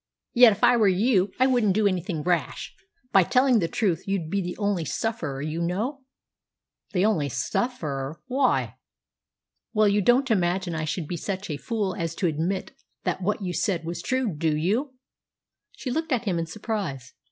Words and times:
Yet 0.33 0.51
if 0.53 0.63
I 0.63 0.77
were 0.77 0.87
you 0.87 1.31
I 1.37 1.45
wouldn't 1.45 1.75
do 1.75 1.85
anything 1.85 2.23
rash. 2.23 2.73
By 3.11 3.21
telling 3.21 3.59
the 3.59 3.67
truth 3.67 4.07
you'd 4.07 4.31
be 4.31 4.41
the 4.41 4.57
only 4.57 4.83
sufferer, 4.83 5.43
you 5.43 5.61
know." 5.61 6.01
"The 6.91 7.05
only 7.05 7.29
sufferer! 7.29 8.19
Why?" 8.25 8.77
"Well, 9.75 9.87
you 9.87 10.01
don't 10.01 10.31
imagine 10.31 10.73
I 10.73 10.85
should 10.85 11.07
be 11.07 11.17
such 11.17 11.51
a 11.51 11.57
fool 11.57 11.93
as 11.93 12.15
to 12.15 12.25
admit 12.25 12.71
that 13.03 13.21
what 13.21 13.43
you 13.43 13.53
said 13.53 13.85
was 13.85 14.01
true, 14.01 14.33
do 14.35 14.57
you?" 14.57 14.95
She 15.77 15.91
looked 15.91 16.11
at 16.11 16.25
him 16.25 16.39
in 16.39 16.47
surprise. 16.47 17.13